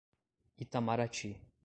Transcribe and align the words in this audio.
Itamarati 0.63 1.29